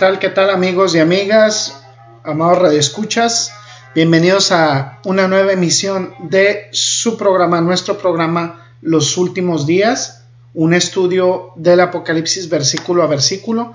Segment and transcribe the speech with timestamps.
[0.00, 1.78] Tal, qué tal amigos y amigas,
[2.24, 3.52] amados radioescuchas?
[3.94, 10.24] Bienvenidos a una nueva emisión de su programa, nuestro programa Los Últimos Días,
[10.54, 13.74] un estudio del Apocalipsis versículo a versículo,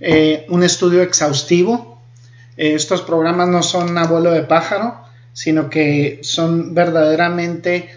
[0.00, 1.98] eh, un estudio exhaustivo.
[2.58, 5.00] Eh, estos programas no son abuelo de pájaro,
[5.32, 7.88] sino que son verdaderamente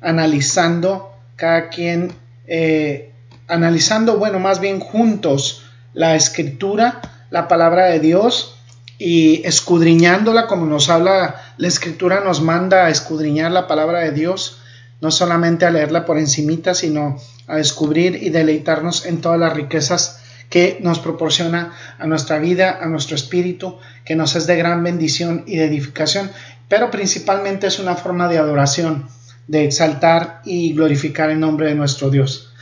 [0.00, 2.14] analizando cada quien,
[2.46, 3.12] eh,
[3.46, 8.56] analizando, bueno, más bien juntos, la escritura, la palabra de Dios
[8.98, 14.58] y escudriñándola como nos habla la escritura nos manda a escudriñar la palabra de Dios,
[15.00, 20.20] no solamente a leerla por encimita, sino a descubrir y deleitarnos en todas las riquezas
[20.48, 25.44] que nos proporciona a nuestra vida, a nuestro espíritu, que nos es de gran bendición
[25.46, 26.30] y de edificación,
[26.68, 29.08] pero principalmente es una forma de adoración,
[29.46, 32.54] de exaltar y glorificar el nombre de nuestro Dios.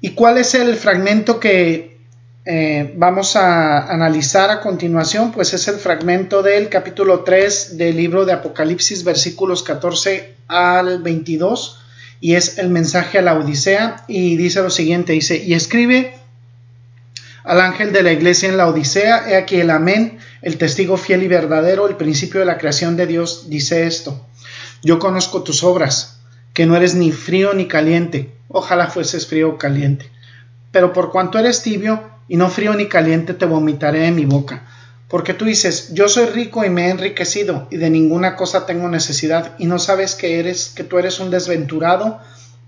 [0.00, 1.87] ¿Y cuál es el fragmento que
[2.50, 8.24] eh, vamos a analizar a continuación, pues es el fragmento del capítulo 3 del libro
[8.24, 11.78] de Apocalipsis, versículos 14 al 22,
[12.22, 16.14] y es el mensaje a la Odisea, y dice lo siguiente, dice, y escribe
[17.44, 21.24] al ángel de la iglesia en la Odisea, he aquí el amén, el testigo fiel
[21.24, 24.24] y verdadero, el principio de la creación de Dios, dice esto,
[24.82, 26.22] yo conozco tus obras,
[26.54, 30.10] que no eres ni frío ni caliente, ojalá fueses frío o caliente,
[30.72, 34.66] pero por cuanto eres tibio, y no frío ni caliente te vomitaré de mi boca.
[35.08, 38.88] Porque tú dices, yo soy rico y me he enriquecido, y de ninguna cosa tengo
[38.88, 42.20] necesidad, y no sabes que eres, que tú eres un desventurado,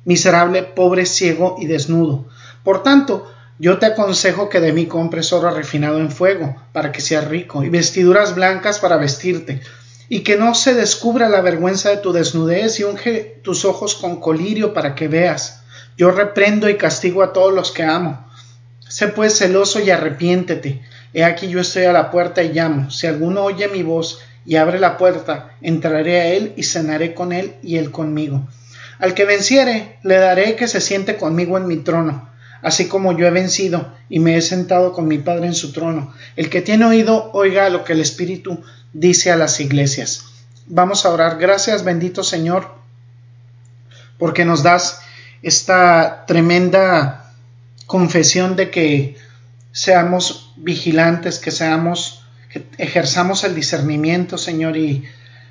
[0.07, 2.27] miserable, pobre, ciego y desnudo.
[2.65, 7.03] Por tanto, yo te aconsejo que de mí compres oro refinado en fuego, para que
[7.03, 9.61] seas rico, y vestiduras blancas para vestirte,
[10.09, 14.19] y que no se descubra la vergüenza de tu desnudez, y unge tus ojos con
[14.19, 15.63] colirio para que veas.
[15.99, 18.30] Yo reprendo y castigo a todos los que amo.
[18.91, 20.83] Sé pues celoso y arrepiéntete.
[21.15, 22.91] He aquí yo estoy a la puerta y llamo.
[22.91, 27.33] Si alguno oye mi voz y abre la puerta, entraré a él y cenaré con
[27.33, 28.49] él y él conmigo.
[28.99, 32.29] Al que venciere, le daré que se siente conmigo en mi trono,
[32.63, 36.13] así como yo he vencido y me he sentado con mi Padre en su trono.
[36.35, 38.61] El que tiene oído, oiga lo que el Espíritu
[38.93, 40.25] dice a las iglesias.
[40.67, 41.39] Vamos a orar.
[41.39, 42.75] Gracias, bendito Señor,
[44.19, 45.01] porque nos das
[45.43, 47.20] esta tremenda
[47.91, 49.17] confesión de que
[49.73, 55.03] seamos vigilantes, que seamos, que ejerzamos el discernimiento, Señor, y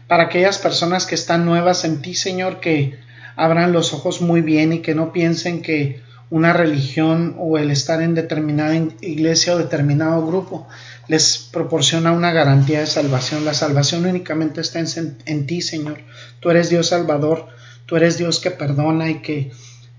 [0.08, 2.98] para aquellas personas que están nuevas en ti, Señor, que
[3.36, 8.02] abran los ojos muy bien y que no piensen que una religión o el estar
[8.02, 10.66] en determinada iglesia o determinado grupo
[11.10, 13.44] les proporciona una garantía de salvación.
[13.44, 15.98] La salvación únicamente está en, ti, Señor.
[16.40, 17.48] Tú eres Dios Salvador,
[17.86, 19.52] tú eres Dios que perdona y que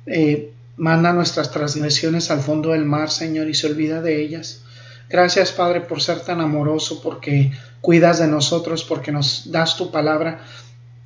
[0.06, 0.50] eh,
[0.81, 4.63] Manda nuestras transgresiones al fondo del mar, Señor, y se olvida de ellas.
[5.11, 7.53] Gracias, Padre, por ser tan amoroso, porque
[7.83, 10.41] cuidas de nosotros, porque nos das tu palabra,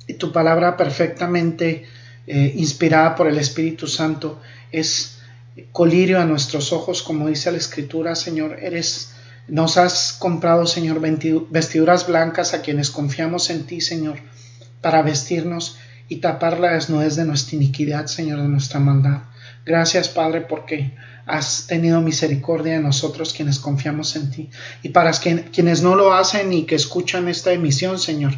[0.07, 1.83] y tu palabra perfectamente
[2.25, 4.39] eh, inspirada por el Espíritu Santo
[4.71, 5.17] es
[5.73, 8.57] colirio a nuestros ojos, como dice la Escritura, Señor.
[8.61, 9.11] Eres,
[9.49, 11.01] nos has comprado, Señor,
[11.49, 14.19] vestiduras blancas a quienes confiamos en ti, Señor,
[14.79, 15.75] para vestirnos
[16.07, 19.23] y tapar la desnudez de nuestra iniquidad, Señor, de nuestra maldad.
[19.65, 20.93] Gracias, Padre, porque
[21.25, 24.49] has tenido misericordia de nosotros quienes confiamos en ti.
[24.83, 28.33] Y para quienes no lo hacen y que escuchan esta emisión, Señor,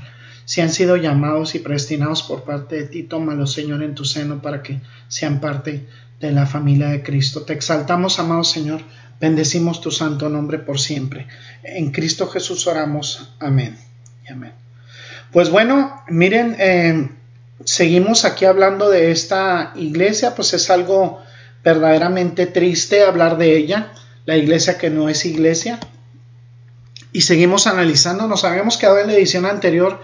[0.46, 4.42] si han sido llamados y predestinados por parte de ti, tómalos, Señor, en tu seno
[4.42, 4.80] para que
[5.10, 5.86] sean parte
[6.22, 7.42] de la familia de Cristo.
[7.42, 8.82] Te exaltamos, amado Señor,
[9.20, 11.28] bendecimos tu santo nombre por siempre.
[11.64, 13.36] En Cristo Jesús oramos.
[13.40, 13.78] Amén.
[14.30, 14.54] amén.
[15.34, 17.10] Pues bueno, miren, eh,
[17.64, 21.22] seguimos aquí hablando de esta iglesia, pues es algo
[21.64, 23.94] verdaderamente triste hablar de ella,
[24.26, 25.80] la iglesia que no es iglesia.
[27.12, 30.02] Y seguimos analizando, nos habíamos quedado en la edición anterior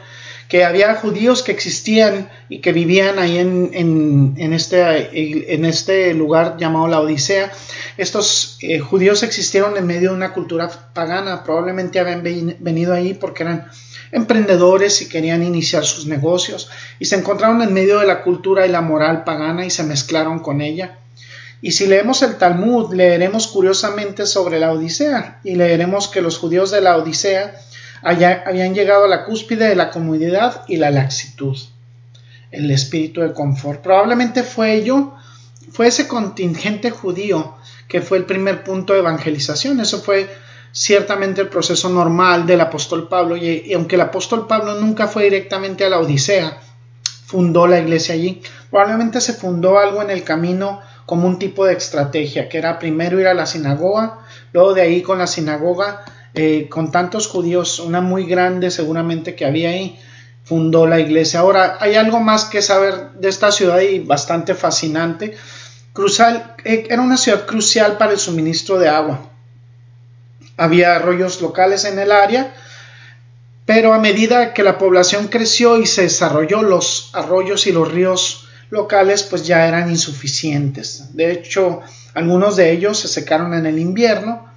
[0.47, 6.57] que había judíos que existían y que vivían ahí en, en, este, en este, lugar
[6.57, 7.51] llamado la Odisea.
[7.97, 12.23] Estos eh, judíos existieron en medio de una cultura pagana, probablemente habían
[12.59, 13.67] venido ahí porque eran
[14.13, 16.69] emprendedores y querían iniciar sus negocios
[16.99, 20.39] y se encontraron en medio de la cultura y la moral pagana y se mezclaron
[20.39, 20.99] con ella.
[21.61, 26.69] Y si leemos el Talmud, leeremos curiosamente sobre la Odisea y leeremos que los judíos
[26.71, 27.55] de la Odisea
[28.03, 31.57] habían llegado a la cúspide de la comodidad y la laxitud,
[32.51, 33.81] el espíritu de confort.
[33.81, 35.13] Probablemente fue ello,
[35.71, 37.55] fue ese contingente judío
[37.87, 39.79] que fue el primer punto de evangelización.
[39.79, 40.29] Eso fue
[40.73, 45.85] ciertamente el proceso normal del apóstol Pablo y, aunque el apóstol Pablo nunca fue directamente
[45.85, 46.59] a la Odisea,
[47.27, 48.41] fundó la iglesia allí.
[48.71, 53.19] Probablemente se fundó algo en el camino como un tipo de estrategia, que era primero
[53.19, 54.19] ir a la sinagoga,
[54.51, 56.03] luego de ahí con la sinagoga,
[56.33, 59.99] eh, con tantos judíos, una muy grande seguramente que había ahí,
[60.43, 61.41] fundó la iglesia.
[61.41, 65.37] Ahora, hay algo más que saber de esta ciudad y bastante fascinante.
[65.93, 69.32] Crucial, eh, era una ciudad crucial para el suministro de agua.
[70.57, 72.53] Había arroyos locales en el área,
[73.65, 78.47] pero a medida que la población creció y se desarrolló, los arroyos y los ríos
[78.69, 81.15] locales pues ya eran insuficientes.
[81.15, 81.81] De hecho,
[82.13, 84.47] algunos de ellos se secaron en el invierno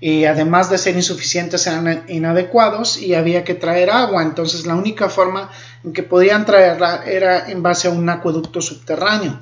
[0.00, 4.22] y además de ser insuficientes eran inadecuados y había que traer agua.
[4.22, 5.50] Entonces la única forma
[5.84, 9.38] en que podían traerla era en base a un acueducto subterráneo.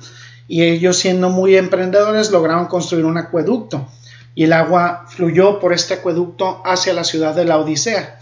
[0.47, 3.87] Y ellos siendo muy emprendedores lograron construir un acueducto
[4.35, 8.19] y el agua fluyó por este acueducto hacia la ciudad de la Odisea.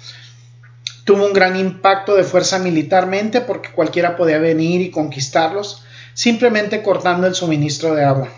[1.04, 5.84] Tuvo un gran impacto de fuerza militarmente porque cualquiera podía venir y conquistarlos
[6.14, 8.30] simplemente cortando el suministro de agua.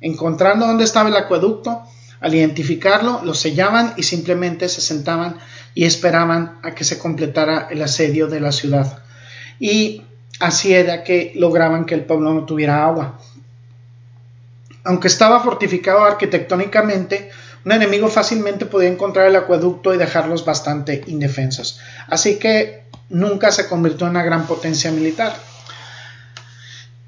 [0.00, 1.82] Encontrando dónde estaba el acueducto,
[2.20, 5.36] al identificarlo, lo sellaban y simplemente se sentaban
[5.74, 9.02] y esperaban a que se completara el asedio de la ciudad.
[9.58, 10.02] Y
[10.38, 13.18] así era que lograban que el pueblo no tuviera agua.
[14.84, 17.30] Aunque estaba fortificado arquitectónicamente,
[17.64, 21.78] un enemigo fácilmente podía encontrar el acueducto y dejarlos bastante indefensos.
[22.08, 25.34] Así que nunca se convirtió en una gran potencia militar.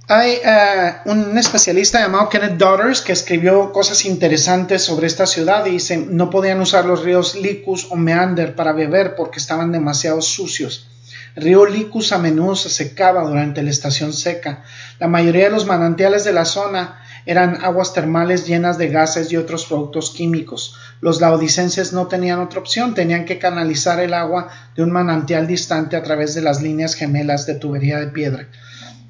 [0.08, 5.70] Hay eh, un especialista llamado Kenneth Daughters que escribió cosas interesantes sobre esta ciudad y
[5.70, 10.88] dice no podían usar los ríos Licus o Meander para beber porque estaban demasiado sucios.
[11.34, 14.64] El río Licus a menudo se secaba durante la estación seca.
[14.98, 19.36] La mayoría de los manantiales de la zona eran aguas termales llenas de gases y
[19.36, 20.76] otros productos químicos.
[21.00, 25.96] Los laodicenses no tenían otra opción, tenían que canalizar el agua de un manantial distante
[25.96, 28.48] a través de las líneas gemelas de tubería de piedra.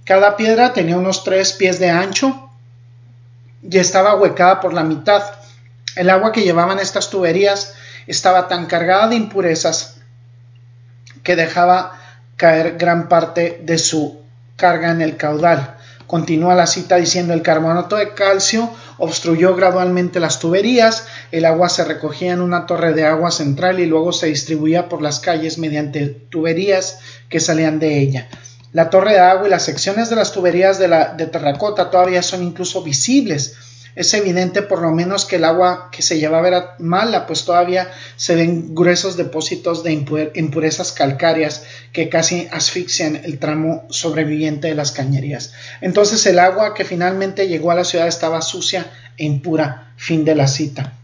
[0.05, 2.50] Cada piedra tenía unos tres pies de ancho
[3.62, 5.23] y estaba huecada por la mitad.
[5.97, 7.75] El agua que llevaban estas tuberías
[8.06, 9.97] estaba tan cargada de impurezas
[11.23, 11.99] que dejaba
[12.37, 14.20] caer gran parte de su
[14.56, 15.76] carga en el caudal.
[16.06, 21.84] Continúa la cita diciendo el carbonato de calcio obstruyó gradualmente las tuberías, el agua se
[21.84, 26.06] recogía en una torre de agua central y luego se distribuía por las calles mediante
[26.06, 28.28] tuberías que salían de ella.
[28.72, 32.22] La torre de agua y las secciones de las tuberías de, la, de terracota todavía
[32.22, 33.54] son incluso visibles
[33.94, 37.91] es evidente por lo menos que el agua que se llevaba era mala, pues todavía
[38.17, 39.93] se ven gruesos depósitos de
[40.35, 45.53] impurezas calcáreas que casi asfixian el tramo sobreviviente de las cañerías.
[45.81, 49.93] Entonces el agua que finalmente llegó a la ciudad estaba sucia e impura.
[49.97, 50.95] Fin de la cita.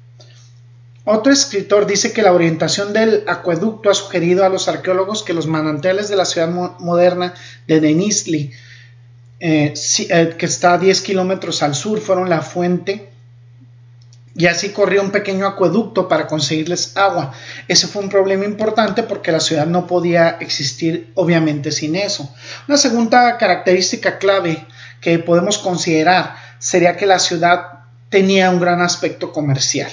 [1.05, 5.47] Otro escritor dice que la orientación del acueducto ha sugerido a los arqueólogos que los
[5.47, 7.33] manantiales de la ciudad moderna
[7.67, 8.53] de Denizli
[9.41, 13.09] eh, eh, que está a 10 kilómetros al sur, fueron la fuente
[14.39, 17.33] y así corrió un pequeño acueducto para conseguirles agua.
[17.67, 22.33] Ese fue un problema importante porque la ciudad no podía existir obviamente sin eso.
[22.69, 24.65] Una segunda característica clave
[25.01, 29.91] que podemos considerar sería que la ciudad tenía un gran aspecto comercial.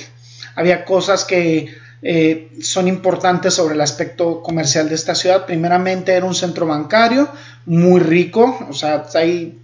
[0.55, 1.75] Había cosas que
[2.07, 5.47] eh, son importantes sobre el aspecto comercial de esta ciudad.
[5.47, 7.27] Primeramente era un centro bancario
[7.65, 9.59] muy rico, o sea, ahí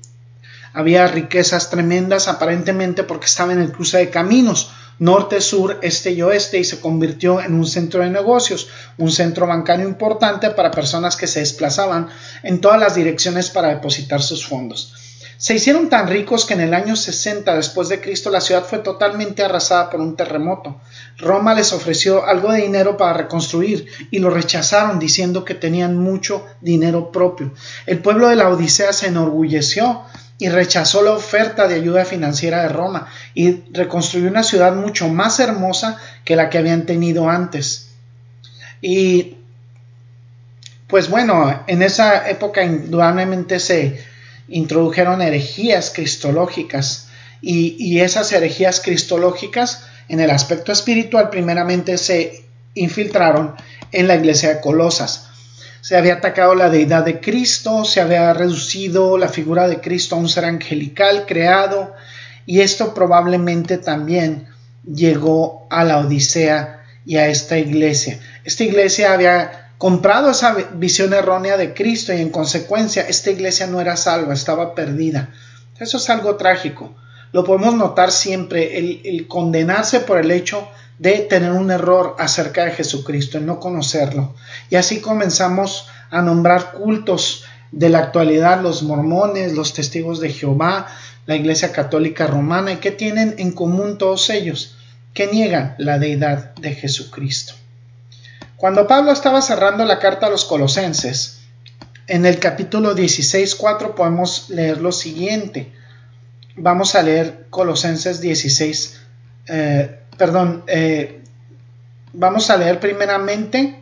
[0.74, 6.22] había riquezas tremendas aparentemente porque estaba en el cruce de caminos norte, sur, este y
[6.24, 11.16] oeste y se convirtió en un centro de negocios, un centro bancario importante para personas
[11.16, 12.08] que se desplazaban
[12.42, 15.11] en todas las direcciones para depositar sus fondos.
[15.42, 18.78] Se hicieron tan ricos que en el año 60 después de Cristo la ciudad fue
[18.78, 20.80] totalmente arrasada por un terremoto.
[21.18, 26.46] Roma les ofreció algo de dinero para reconstruir y lo rechazaron diciendo que tenían mucho
[26.62, 27.52] dinero propio.
[27.88, 30.04] El pueblo de la Odisea se enorgulleció
[30.38, 35.40] y rechazó la oferta de ayuda financiera de Roma y reconstruyó una ciudad mucho más
[35.40, 37.90] hermosa que la que habían tenido antes.
[38.80, 39.38] Y
[40.86, 44.11] pues bueno, en esa época indudablemente se
[44.52, 47.08] introdujeron herejías cristológicas
[47.42, 53.56] y, esas herejías cristológicas en el aspecto espiritual primeramente se infiltraron
[53.92, 55.28] en la iglesia de Colosas.
[55.82, 60.20] Se había atacado la deidad de Cristo, se había reducido la figura de Cristo a
[60.20, 61.96] un ser angelical creado
[62.46, 64.48] Y esto probablemente también
[64.86, 68.20] llegó a la Odisea y a esta iglesia.
[68.44, 73.82] Esta iglesia había comprado esa visión errónea de Cristo y en consecuencia esta iglesia no
[73.82, 75.32] era salva, estaba perdida.
[75.80, 76.94] Eso es algo trágico.
[77.32, 80.68] Lo podemos notar siempre, el, condenarse por el hecho
[81.00, 84.36] de tener un error acerca de Jesucristo, en no conocerlo.
[84.70, 90.90] Y así comenzamos a nombrar cultos de la actualidad, los mormones, los testigos de Jehová,
[91.26, 94.76] la Iglesia Católica Romana, y que tienen en común todos ellos,
[95.16, 97.56] que niegan la deidad de Jesucristo.
[98.62, 101.40] Cuando Pablo estaba cerrando la carta a los colosenses,
[102.06, 105.74] en el capítulo 16.4 podemos leer lo siguiente.
[106.58, 109.00] Vamos a leer Colosenses 16,
[109.48, 111.24] eh, perdón, eh,
[112.14, 113.82] vamos a leer primeramente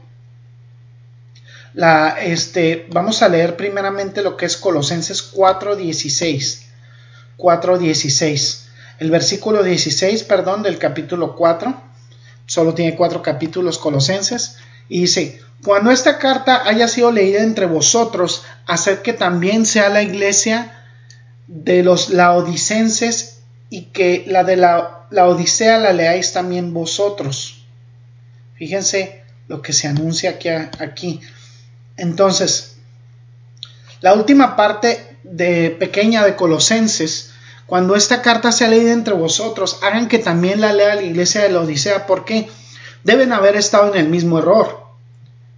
[1.73, 6.61] la, este, vamos a leer primeramente lo que es Colosenses 4.16.
[7.37, 8.61] 4.16.
[8.99, 11.89] El versículo 16, perdón, del capítulo 4.
[12.45, 14.58] Solo tiene cuatro capítulos Colosenses.
[14.89, 20.01] Y dice, cuando esta carta haya sido leída entre vosotros, haced que también sea la
[20.01, 20.83] iglesia
[21.47, 27.63] de los laodicenses y que la de la, la Odisea la leáis también vosotros.
[28.55, 30.49] Fíjense lo que se anuncia aquí.
[30.49, 31.21] aquí.
[31.97, 32.77] Entonces,
[34.01, 37.31] la última parte de pequeña de Colosenses,
[37.65, 41.49] cuando esta carta sea leída entre vosotros, hagan que también la lea la iglesia de
[41.49, 42.49] la Odisea, porque
[43.03, 44.83] deben haber estado en el mismo error.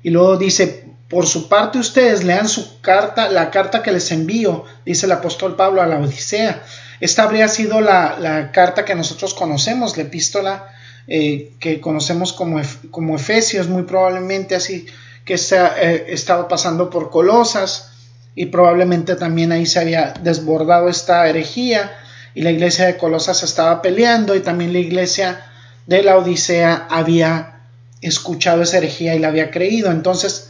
[0.03, 4.63] Y luego dice, por su parte ustedes lean su carta, la carta que les envío,
[4.85, 6.63] dice el apóstol Pablo a la Odisea.
[7.01, 10.69] Esta habría sido la, carta que nosotros conocemos, la epístola
[11.07, 14.85] eh, que conocemos como, Efesios, muy probablemente así
[15.25, 17.91] que eh, estaba pasando por Colosas
[18.35, 21.91] y probablemente también ahí se había desbordado esta herejía
[22.33, 25.50] y la iglesia de Colosas estaba peleando y también la iglesia
[25.87, 27.61] de la Odisea había
[28.01, 29.91] escuchado esa herejía y la había creído.
[29.91, 30.49] Entonces,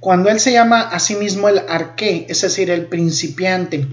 [0.00, 3.86] cuando él se llama a sí mismo el arqué, es decir, el principiante,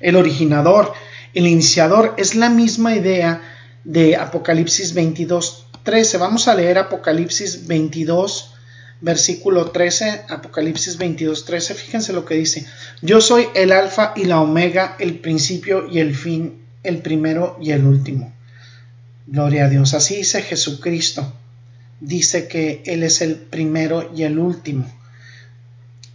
[0.00, 0.92] el originador,
[1.34, 3.42] el iniciador, es la misma idea
[3.84, 6.18] de Apocalipsis 22, 13.
[6.18, 8.54] Vamos a leer Apocalipsis 22,
[9.00, 12.66] versículo 13, Apocalipsis 22, 13, fíjense lo que dice,
[13.02, 17.72] yo soy el alfa y la omega, el principio y el fin, el primero y
[17.72, 18.35] el último.
[19.26, 21.32] Gloria a Dios, así dice Jesucristo,
[22.00, 24.86] dice que Él es el primero y el último.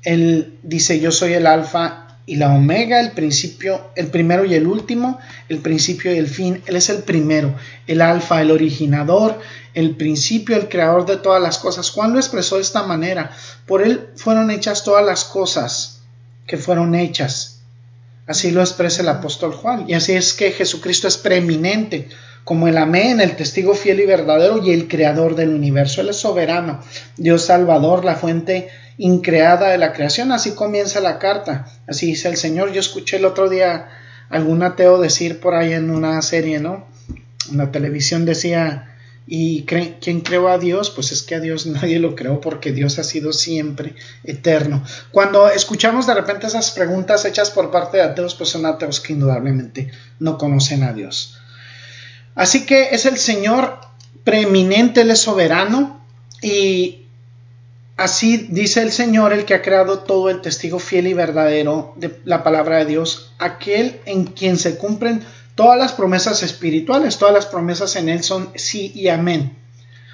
[0.03, 4.65] Él dice, yo soy el alfa y la omega, el principio, el primero y el
[4.65, 6.61] último, el principio y el fin.
[6.65, 7.53] Él es el primero,
[7.87, 9.39] el alfa, el originador,
[9.73, 11.89] el principio, el creador de todas las cosas.
[11.89, 13.31] Juan lo expresó de esta manera.
[13.65, 16.01] Por él fueron hechas todas las cosas
[16.47, 17.61] que fueron hechas.
[18.27, 19.89] Así lo expresa el apóstol Juan.
[19.89, 22.07] Y así es que Jesucristo es preeminente,
[22.43, 26.01] como el amén, el testigo fiel y verdadero y el creador del universo.
[26.01, 26.81] Él es soberano,
[27.17, 30.31] Dios salvador, la fuente increada de la creación.
[30.31, 31.67] Así comienza la carta.
[31.87, 32.71] Así dice el Señor.
[32.71, 33.89] Yo escuché el otro día
[34.29, 36.87] algún ateo decir por ahí en una serie, ¿no?
[37.49, 38.95] En la televisión decía,
[39.27, 40.89] ¿y quién creó a Dios?
[40.89, 44.83] Pues es que a Dios nadie lo creó porque Dios ha sido siempre eterno.
[45.11, 49.13] Cuando escuchamos de repente esas preguntas hechas por parte de ateos, pues son ateos que
[49.13, 51.40] indudablemente no conocen a Dios.
[52.35, 53.79] Así que es el Señor
[54.23, 56.01] preeminente, Él es soberano
[56.41, 57.01] y
[58.01, 62.19] Así dice el Señor, el que ha creado todo el testigo fiel y verdadero de
[62.25, 65.23] la palabra de Dios, aquel en quien se cumplen
[65.53, 69.55] todas las promesas espirituales, todas las promesas en él son sí y amén.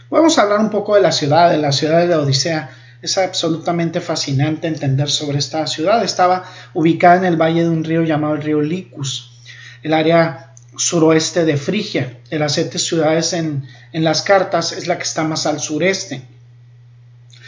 [0.09, 2.71] Vamos a hablar un poco de la ciudad, de la ciudad de la Odisea.
[3.01, 6.03] Es absolutamente fascinante entender sobre esta ciudad.
[6.03, 6.43] Estaba
[6.74, 9.31] ubicada en el valle de un río llamado el río Licus,
[9.81, 10.47] el área
[10.77, 12.19] suroeste de Frigia.
[12.29, 16.22] De las siete ciudades en, en las cartas es la que está más al sureste.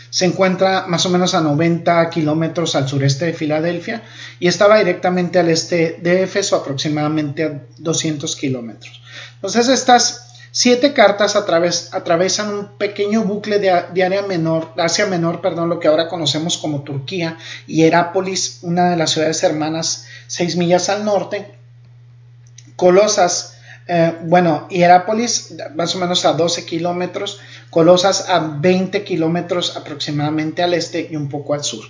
[0.09, 4.01] Se encuentra más o menos a 90 kilómetros al sureste de Filadelfia
[4.39, 9.01] y estaba directamente al este de Éfeso, aproximadamente a 200 kilómetros.
[9.35, 15.79] Entonces, estas siete cartas atravesan un pequeño bucle de, área menor, Asia Menor, perdón, lo
[15.79, 21.05] que ahora conocemos como Turquía, y Herápolis, una de las ciudades hermanas, seis millas al
[21.05, 21.58] norte,
[22.79, 23.57] Colosas,
[23.89, 30.73] eh, bueno, Hierápolis, más o menos a 12 kilómetros, Colosas a 20 kilómetros aproximadamente al
[30.73, 31.83] este y un poco al sur.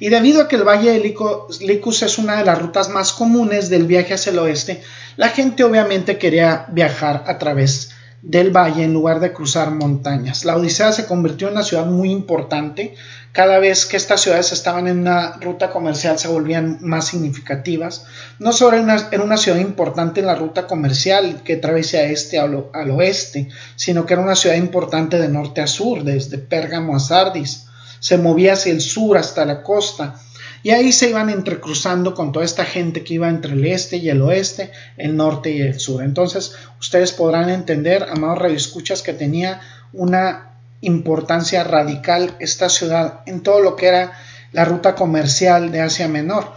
[0.00, 3.70] Y debido a que el Valle de Licus es una de las rutas más comunes
[3.70, 4.82] del viaje hacia el oeste,
[5.16, 7.87] la gente obviamente quería viajar a través
[8.22, 10.44] del valle en lugar de cruzar montañas.
[10.44, 12.94] La Odisea se convirtió en una ciudad muy importante.
[13.32, 18.06] Cada vez que estas ciudades estaban en una ruta comercial se volvían más significativas.
[18.38, 22.90] No solo era una, ciudad importante en la ruta comercial que atraviesa este al, al
[22.90, 27.66] oeste, sino que era una ciudad importante de norte a sur, desde Pérgamo a Sardis.
[28.00, 30.20] Se movía hacia el sur hasta la costa
[30.62, 34.08] y ahí se iban entrecruzando con toda esta gente que iba entre el este y
[34.08, 36.02] el oeste, el norte y el sur.
[36.02, 39.60] Entonces, ustedes podrán entender, amados radioescuchas, que tenía
[39.92, 44.12] una importancia radical esta ciudad en todo lo que era
[44.52, 46.52] la ruta comercial de Asia Menor.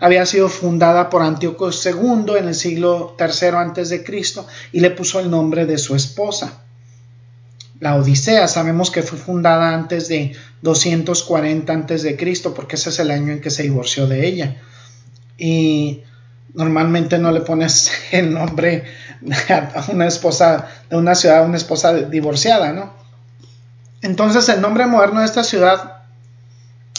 [0.00, 4.90] Había sido fundada por Antíoco II en el siglo III antes de Cristo y le
[4.90, 6.65] puso el nombre de su esposa
[7.80, 8.48] la Odisea.
[8.48, 13.32] Sabemos que fue fundada antes de 240 antes de Cristo, porque ese es el año
[13.32, 14.56] en que se divorció de ella.
[15.38, 16.02] Y
[16.54, 18.84] normalmente no le pones el nombre
[19.48, 22.94] a una esposa de una ciudad, a una esposa divorciada, ¿no?
[24.02, 26.02] Entonces el nombre moderno de esta ciudad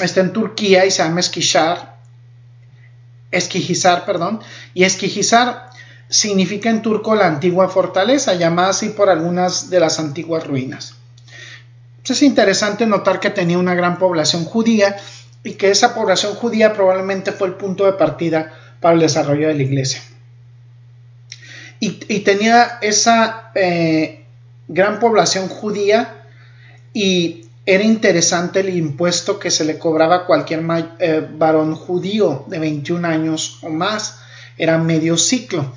[0.01, 1.97] está en Turquía y se llama Eskişar,
[3.31, 4.39] Esquijizar, perdón,
[4.73, 5.66] y Esquijizar
[6.09, 10.95] significa en turco la antigua fortaleza, llamada así por algunas de las antiguas ruinas.
[12.03, 14.95] Es interesante notar que tenía una gran población judía
[15.43, 19.55] y que esa población judía probablemente fue el punto de partida para el desarrollo de
[19.55, 20.01] la iglesia.
[21.79, 24.25] Y, tenía esa eh,
[24.67, 26.25] gran población judía
[26.91, 30.63] y era interesante el impuesto que se le cobraba a cualquier
[30.99, 34.21] eh, varón judío de 21 años o más,
[34.57, 35.71] era medio ciclo.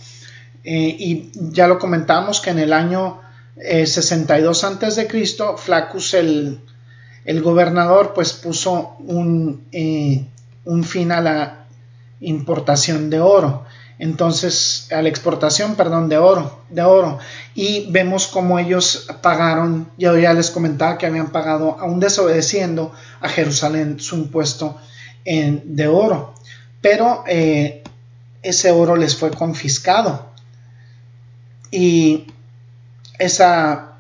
[0.64, 3.20] Eh, y ya lo comentamos que en el año
[3.56, 6.60] 62 antes de Cristo, Flaccus el,
[7.24, 10.24] el, gobernador pues puso un, eh,
[10.64, 11.66] un fin a la
[12.20, 13.64] importación de oro.
[13.98, 17.18] Entonces a la exportación, perdón, de oro, de oro.
[17.54, 23.28] Y vemos cómo ellos pagaron, yo ya les comentaba que habían pagado, aún desobedeciendo a
[23.28, 24.78] Jerusalén su impuesto
[25.26, 26.34] en, de oro,
[26.80, 27.82] pero eh,
[28.42, 30.29] ese oro les fue confiscado
[31.70, 32.26] y
[33.18, 33.98] esa,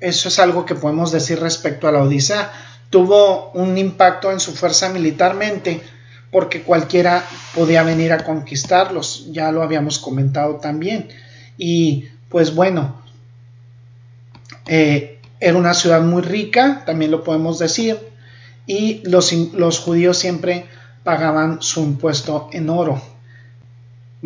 [0.00, 2.52] eso es algo que podemos decir respecto a la Odisea.
[2.90, 5.82] Tuvo un impacto en su fuerza militarmente
[6.30, 11.08] porque cualquiera podía venir a conquistarlos, ya lo habíamos comentado también.
[11.56, 13.02] Y pues bueno,
[14.66, 17.98] eh, era una ciudad muy rica, también lo podemos decir,
[18.66, 20.66] y los, los judíos siempre
[21.04, 23.00] pagaban su impuesto en oro.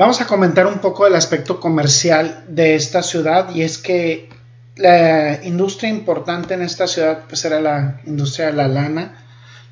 [0.00, 4.30] Vamos a comentar un poco el aspecto comercial de esta ciudad y es que
[4.76, 9.22] la industria importante en esta ciudad pues era la industria de la lana.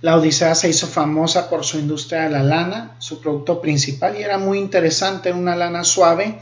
[0.03, 4.23] La Odisea se hizo famosa por su industria de la lana, su producto principal y
[4.23, 6.39] era muy interesante, una lana suave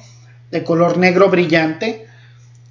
[0.50, 2.08] de color negro brillante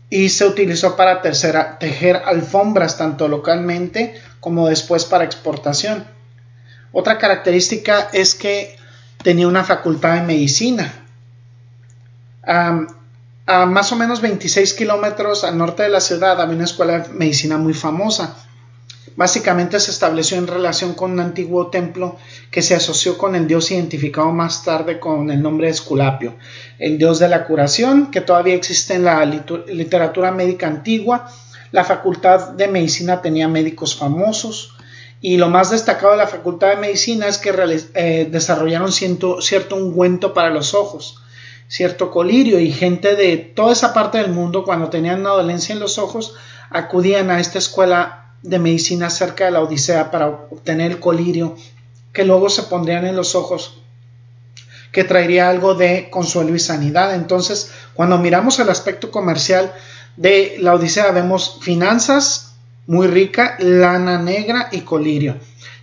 [0.09, 6.03] y se utilizó para tejer alfombras tanto localmente como después para exportación.
[6.91, 8.75] Otra característica es que
[9.23, 11.03] tenía una facultad de medicina,
[12.47, 12.87] a
[13.47, 17.57] más o menos 26 kilómetros al norte de la ciudad había una escuela de medicina
[17.57, 18.35] muy famosa.
[19.15, 22.17] Básicamente se estableció en relación con un antiguo templo
[22.51, 26.35] que se asoció con el dios identificado más tarde con el nombre de Esculapio,
[26.79, 31.31] el dios de la curación, que todavía existe en la literatura médica antigua.
[31.71, 34.75] La facultad de medicina tenía médicos famosos
[35.21, 37.53] y lo más destacado de la facultad de medicina es que
[37.93, 41.21] eh, desarrollaron cierto ungüento para los ojos
[41.67, 45.79] cierto colirio y gente de toda esa parte del mundo cuando tenían una dolencia en
[45.79, 46.35] los ojos
[46.69, 51.55] acudían a esta escuela de medicina cerca de la Odisea para obtener el colirio
[52.13, 53.79] que luego se pondrían en los ojos
[54.91, 57.15] que traería algo de consuelo y sanidad.
[57.15, 59.73] Entonces, cuando miramos el aspecto comercial
[60.15, 62.55] de la Odisea, vemos finanzas
[62.87, 65.35] muy rica, lana negra y colirio.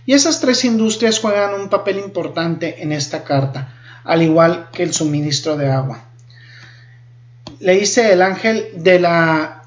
[0.07, 4.93] Y esas tres industrias juegan un papel importante en esta carta al igual que el
[4.93, 6.03] suministro de agua.
[7.59, 9.63] Le dice el ángel de la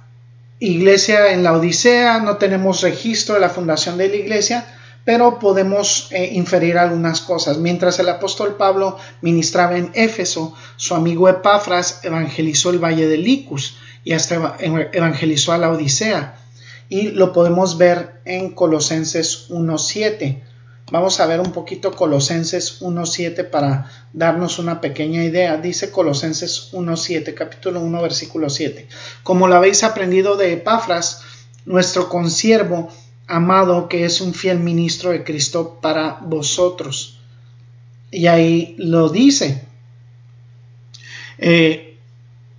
[0.59, 4.67] iglesia en la Odisea, no tenemos registro de la fundación de la iglesia,
[5.05, 7.59] pero podemos eh, inferir algunas cosas.
[7.59, 13.77] Mientras el apóstol Pablo ministraba en Éfeso, su amigo Epafras evangelizó el valle de Licus
[14.03, 16.37] y hasta evangelizó a la Odisea.
[16.89, 20.43] Y lo podemos ver en Colosenses 1.7.
[20.93, 25.57] Vamos a ver un poquito Colosenses 1.7 para darnos una pequeña idea.
[25.57, 28.87] Dice Colosenses 1.7, capítulo 1, versículo 7.
[29.25, 31.23] Como lo habéis aprendido de Epafras,
[31.65, 32.89] nuestro consiervo
[33.27, 37.19] amado, que es un fiel ministro de Cristo para vosotros.
[38.13, 39.65] Y ahí lo dice.
[41.39, 41.99] Eh,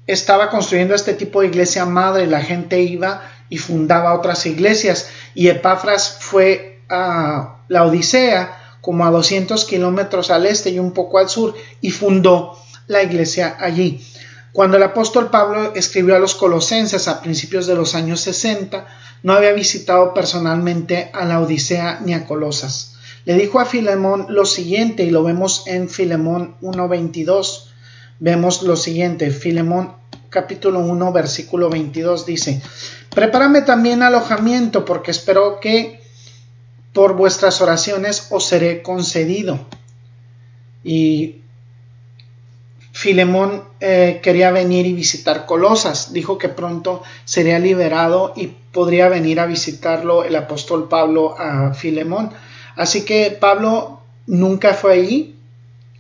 [0.06, 5.48] estaba construyendo este tipo de iglesia madre, la gente iba y fundaba otras iglesias y
[5.48, 11.30] Epafras fue a la Odisea como a 200 kilómetros al este y un poco al
[11.30, 14.02] sur y fundó la iglesia allí.
[14.54, 18.88] Cuando el apóstol Pablo escribió a los colosenses a principios de los años 60,
[19.24, 22.96] no había visitado personalmente a la Odisea ni a Colosas.
[23.26, 27.66] Le dijo a Filemón lo siguiente, y lo vemos en Filemón 1.22.
[28.20, 29.94] Vemos lo siguiente, Filemón
[30.30, 32.62] capítulo 1, versículo 22 dice,
[33.14, 35.97] Prepárame también alojamiento, porque espero que
[36.98, 39.60] por vuestras oraciones os seré concedido.
[40.84, 41.44] Y
[42.92, 49.40] Filemón eh, quería venir y visitar Colosas, dijo que pronto sería liberado y podría venir
[49.40, 52.32] a visitarlo el apóstol Pablo a Filemón.
[52.76, 55.37] Así que Pablo nunca fue ahí.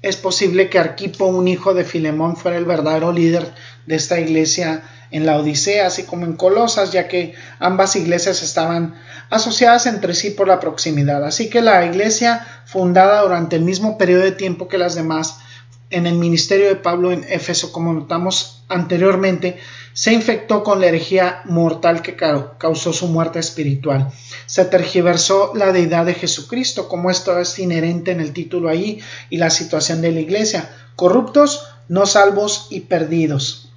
[0.02, 3.54] Es posible que Arquipo, un hijo de Filemón, fuera el verdadero líder
[3.86, 8.96] de esta iglesia en la Odisea, así como en Colosas, ya que ambas iglesias estaban
[9.30, 11.26] asociadas entre sí por la proximidad.
[11.26, 15.40] Así que la iglesia, fundada durante el mismo periodo de tiempo que las demás,
[15.90, 19.58] en el ministerio de Pablo en Éfeso, como notamos anteriormente,
[19.94, 24.12] se infectó con la herejía mortal que causó su muerte espiritual.
[24.48, 29.38] Se tergiversó la deidad de Jesucristo, como esto es inherente en el título ahí y
[29.38, 30.70] la situación de la iglesia.
[30.96, 33.72] Corruptos, no salvos y perdidos.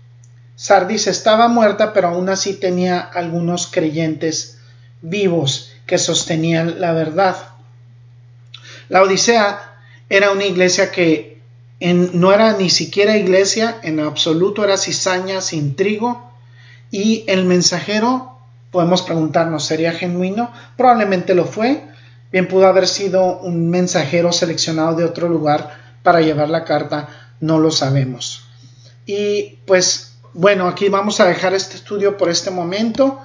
[0.56, 4.59] Sardis estaba muerta, pero aún así tenía algunos creyentes
[5.02, 7.37] vivos que sostenían la verdad.
[8.88, 11.40] La Odisea era una iglesia que
[11.80, 16.30] no era ni siquiera iglesia, en absoluto era cizaña sin trigo,
[16.90, 18.29] y el mensajero,
[18.70, 20.52] podemos preguntarnos, ¿sería genuino?
[20.76, 21.85] Probablemente lo fue,
[22.33, 27.09] bien pudo haber sido un mensajero seleccionado de otro lugar para llevar la carta,
[27.40, 28.44] no lo sabemos.
[29.06, 33.20] Y pues bueno, aquí vamos a dejar este estudio por este momento.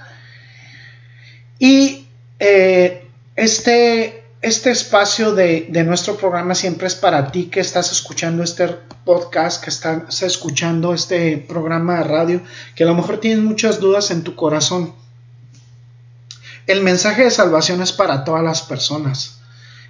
[1.60, 2.08] Y
[2.39, 8.67] eh, este este espacio de, nuestro programa siempre es para ti que estás escuchando este
[9.03, 12.41] podcast, que estás escuchando este programa de radio,
[12.75, 14.93] que a lo mejor tienes muchas dudas en tu corazón.
[16.67, 19.39] El mensaje de salvación es para todas las personas.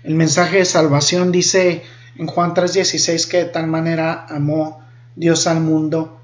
[0.03, 1.83] El mensaje de salvación dice
[2.17, 4.83] en Juan 3:16 que de tal manera amó
[5.15, 6.19] Dios al mundo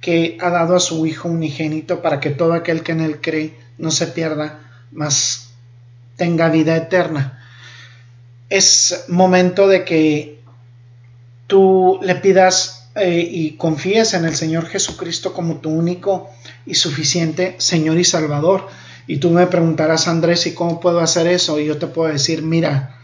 [0.00, 3.58] que ha dado a su Hijo unigénito para que todo aquel que en él cree
[3.78, 4.60] no se pierda,
[4.92, 5.48] mas
[6.16, 7.36] tenga vida eterna
[8.48, 10.38] es momento de que
[11.46, 16.30] tú le pidas eh, y confíes en el Señor Jesucristo como tu único
[16.64, 18.68] y suficiente Señor y Salvador.
[19.06, 21.60] Y tú me preguntarás, Andrés, ¿y cómo puedo hacer eso?
[21.60, 22.96] Y yo te puedo decir, mira,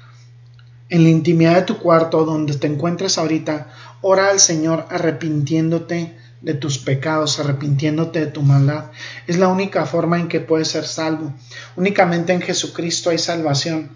[0.88, 3.68] en la intimidad de tu cuarto, donde te encuentres ahorita,
[4.00, 8.86] ora al Señor arrepintiéndote de tus pecados, arrepintiéndote de tu maldad.
[9.26, 11.32] Es la única forma en que puedes ser salvo.
[11.76, 13.90] Únicamente en Jesucristo hay salvación.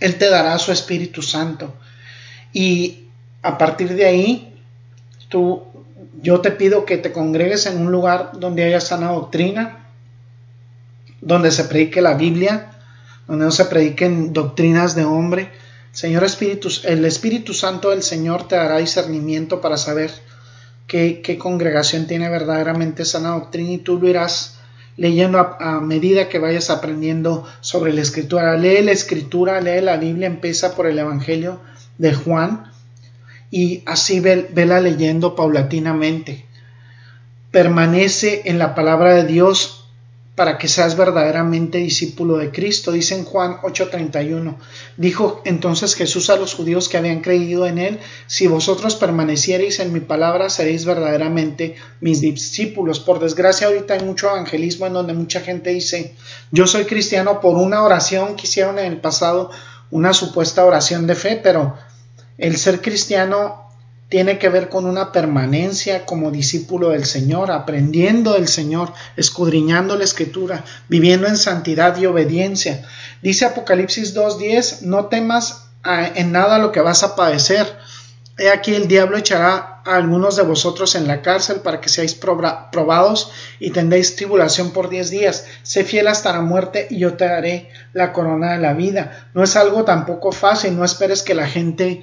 [0.00, 1.74] Él te dará su Espíritu Santo.
[2.52, 3.08] Y
[3.42, 4.54] a partir de ahí,
[5.28, 5.62] tú,
[6.22, 9.77] yo te pido que te congregues en un lugar donde haya sana doctrina,
[11.20, 12.72] donde se predique la Biblia,
[13.26, 15.50] donde no se prediquen doctrinas de hombre.
[15.92, 20.10] Señor Espíritu, el Espíritu Santo del Señor te dará discernimiento para saber
[20.86, 24.58] qué, congregación tiene verdaderamente sana doctrina y tú lo irás
[24.96, 28.56] leyendo a, medida que vayas aprendiendo sobre la escritura.
[28.56, 31.60] Lee la escritura, lee la Biblia, empieza por el Evangelio
[31.98, 32.72] de Juan
[33.50, 36.46] y así vela leyendo paulatinamente.
[37.50, 39.77] Permanece en la palabra de Dios
[40.38, 42.92] para que seas verdaderamente discípulo de Cristo.
[42.92, 44.56] Dice en Juan 8:31.
[44.96, 47.98] Dijo entonces Jesús a los judíos que habían creído en él,
[48.28, 53.00] si vosotros permaneciereis en mi palabra, seréis verdaderamente mis discípulos.
[53.00, 56.14] Por desgracia ahorita hay mucho evangelismo en donde mucha gente dice,
[56.52, 59.50] yo soy cristiano por una oración que hicieron en el pasado,
[59.90, 61.74] una supuesta oración de fe, pero
[62.38, 63.67] el ser cristiano
[64.08, 70.04] tiene que ver con una permanencia como discípulo del Señor, aprendiendo del Señor, escudriñando la
[70.04, 72.86] escritura, viviendo en santidad y obediencia.
[73.22, 77.66] Dice Apocalipsis 2.10, no temas en nada lo que vas a padecer.
[78.38, 82.14] He aquí el diablo echará a algunos de vosotros en la cárcel para que seáis
[82.14, 85.44] probados y tendréis tribulación por diez días.
[85.64, 89.28] Sé fiel hasta la muerte y yo te daré la corona de la vida.
[89.34, 92.02] No es algo tampoco fácil, no esperes que la gente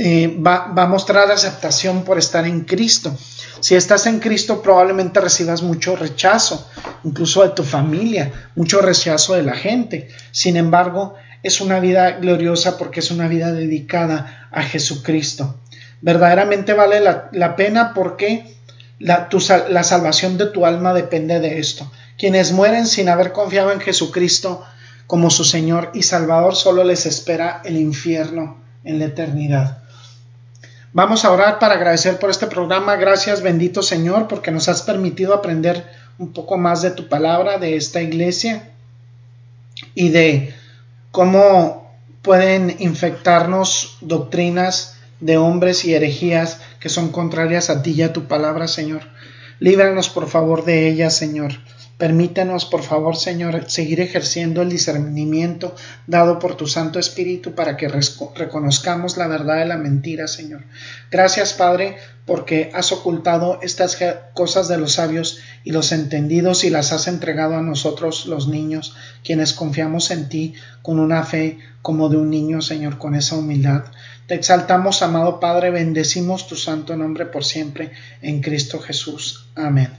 [0.00, 3.18] eh, va, a mostrar aceptación por estar en Cristo.
[3.58, 6.70] Si estás en Cristo probablemente recibas mucho rechazo,
[7.02, 10.08] incluso de tu familia, mucho rechazo de la gente.
[10.30, 15.58] Sin embargo, es una vida gloriosa porque es una vida dedicada a Jesucristo.
[16.00, 18.54] Verdaderamente vale la, pena porque
[19.00, 19.28] La,
[19.68, 21.90] la salvación de tu alma depende de esto.
[22.16, 24.64] Quienes mueren sin haber confiado en Jesucristo
[25.08, 29.87] como su Señor y Salvador solo les espera el infierno en la eternidad.
[30.92, 32.96] Vamos a orar para agradecer por este programa.
[32.96, 35.84] Gracias, bendito Señor, porque nos has permitido aprender
[36.18, 38.70] un poco más de tu palabra, de esta iglesia
[39.94, 40.54] y de
[41.10, 48.12] cómo pueden infectarnos doctrinas de hombres y herejías que son contrarias a ti y a
[48.12, 49.02] tu palabra, Señor.
[49.60, 51.52] Líbranos, por favor, de ellas, Señor.
[51.98, 55.74] Permítanos, por favor, Señor, seguir ejerciendo el discernimiento
[56.06, 60.62] dado por tu Santo Espíritu para que reconozcamos la verdad de la mentira, Señor.
[61.10, 63.98] Gracias, Padre, porque has ocultado estas
[64.32, 68.94] cosas de los sabios y los entendidos y las has entregado a nosotros, los niños,
[69.24, 73.86] quienes confiamos en ti con una fe como de un niño, Señor, con esa humildad.
[74.28, 77.90] Te exaltamos, amado Padre, bendecimos tu santo nombre por siempre,
[78.22, 79.48] en Cristo Jesús.
[79.56, 79.97] Amén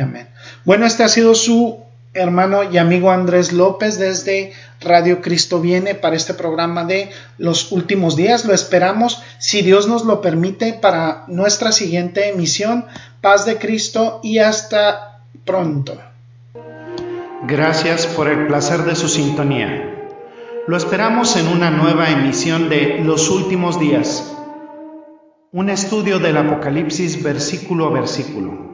[0.00, 0.28] amén.
[0.64, 1.80] Bueno, este ha sido su
[2.12, 8.16] hermano y amigo Andrés López desde Radio Cristo Viene para este programa de los últimos
[8.16, 8.44] días.
[8.44, 12.86] Lo esperamos, si Dios nos lo permite, para nuestra siguiente emisión.
[13.20, 15.98] Paz de Cristo y hasta pronto.
[17.46, 19.92] Gracias por el placer de su sintonía.
[20.66, 24.32] Lo esperamos en una nueva emisión de Los Últimos Días,
[25.52, 28.65] un estudio del Apocalipsis versículo a versículo.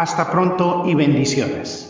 [0.00, 1.89] Hasta pronto y bendiciones.